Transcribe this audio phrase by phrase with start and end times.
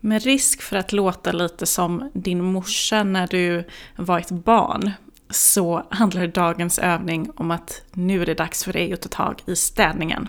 [0.00, 3.64] Med risk för att låta lite som din morsa när du
[3.96, 4.90] var ett barn
[5.30, 9.42] så handlar dagens övning om att nu är det dags för dig att ta tag
[9.46, 10.28] i städningen.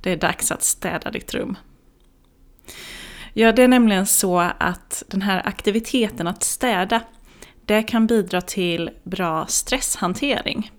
[0.00, 1.56] Det är dags att städa ditt rum.
[3.32, 7.00] Ja, det är nämligen så att den här aktiviteten att städa,
[7.64, 10.70] det kan bidra till bra stresshantering.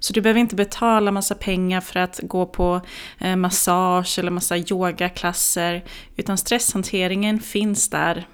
[0.00, 2.80] Så du behöver inte betala massa pengar för att gå på
[3.18, 5.84] eh, massage eller massa yogaklasser,
[6.16, 8.26] utan stresshanteringen finns där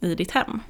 [0.00, 0.60] i ditt hem.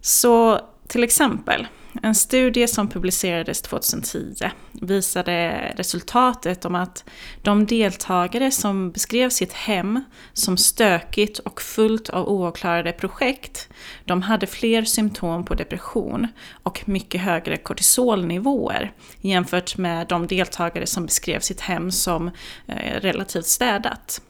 [0.00, 1.66] Så till exempel,
[2.02, 7.04] en studie som publicerades 2010 visade resultatet om att
[7.42, 13.68] de deltagare som beskrev sitt hem som stökigt och fullt av oavklarade projekt,
[14.04, 16.28] de hade fler symptom på depression
[16.62, 22.30] och mycket högre kortisolnivåer jämfört med de deltagare som beskrev sitt hem som
[22.66, 24.20] eh, relativt städat.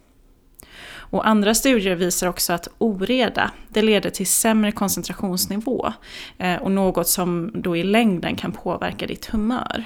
[1.14, 5.92] Och andra studier visar också att oreda, det leder till sämre koncentrationsnivå
[6.38, 9.84] eh, och något som då i längden kan påverka ditt humör.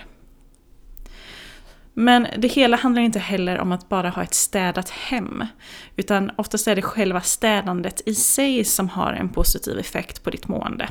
[1.95, 5.45] Men det hela handlar inte heller om att bara ha ett städat hem,
[5.97, 10.49] utan oftast är det själva städandet i sig som har en positiv effekt på ditt
[10.49, 10.89] mående.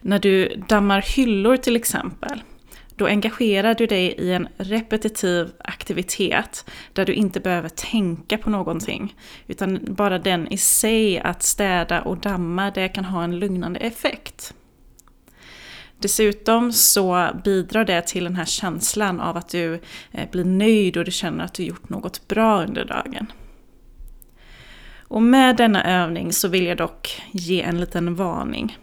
[0.00, 2.42] När du dammar hyllor till exempel,
[2.96, 9.16] då engagerar du dig i en repetitiv aktivitet där du inte behöver tänka på någonting.
[9.46, 14.54] Utan bara den i sig att städa och damma, det kan ha en lugnande effekt.
[15.98, 19.80] Dessutom så bidrar det till den här känslan av att du
[20.12, 23.32] eh, blir nöjd och du känner att du gjort något bra under dagen.
[25.08, 28.78] Och med denna övning så vill jag dock ge en liten varning.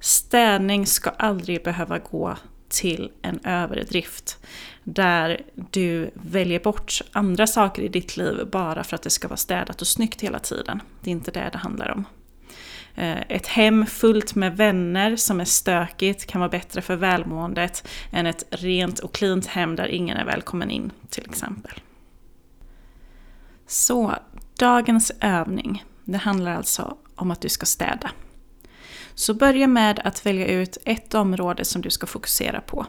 [0.00, 2.36] Städning ska aldrig behöva gå
[2.70, 4.38] till en överdrift.
[4.84, 5.40] Där
[5.70, 9.80] du väljer bort andra saker i ditt liv bara för att det ska vara städat
[9.80, 10.82] och snyggt hela tiden.
[11.00, 12.04] Det är inte det det handlar om.
[12.94, 18.26] Eh, ett hem fullt med vänner som är stökigt kan vara bättre för välmåendet än
[18.26, 21.72] ett rent och klint hem där ingen är välkommen in till exempel.
[23.66, 24.14] Så,
[24.58, 25.84] dagens övning.
[26.04, 28.10] Det handlar alltså om att du ska städa.
[29.20, 32.86] Så börja med att välja ut ett område som du ska fokusera på.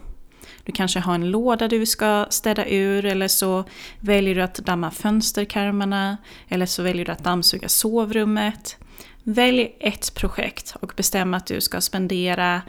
[0.63, 3.63] Du kanske har en låda du ska städa ur eller så
[3.99, 8.77] väljer du att damma fönsterkarmarna eller så väljer du att dammsuga sovrummet.
[9.23, 12.61] Välj ett projekt och bestäm att du ska spendera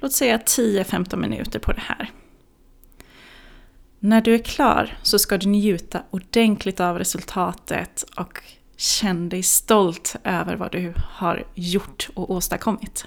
[0.00, 2.10] låt säga 10-15 minuter på det här.
[3.98, 8.42] När du är klar så ska du njuta ordentligt av resultatet och
[8.80, 13.06] Känn dig stolt över vad du har gjort och åstadkommit.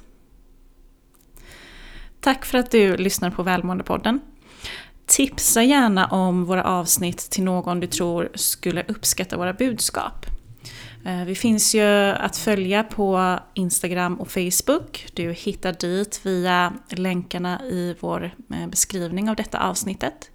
[2.19, 4.19] Tack för att du lyssnar på Välmåendepodden.
[5.05, 10.25] Tipsa gärna om våra avsnitt till någon du tror skulle uppskatta våra budskap.
[11.05, 15.07] Eh, vi finns ju att följa på Instagram och Facebook.
[15.13, 20.31] Du hittar dit via länkarna i vår eh, beskrivning av detta avsnittet.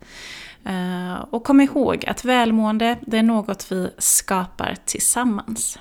[0.67, 5.79] Eh, och kom ihåg att välmående, det är något vi skapar tillsammans.